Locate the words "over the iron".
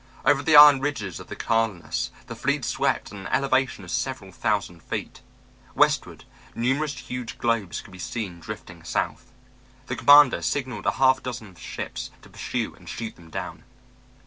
0.25-0.79